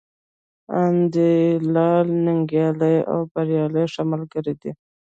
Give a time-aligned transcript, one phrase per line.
[0.81, 4.71] انديال، ننگيال او بريال ښه ملگري دي.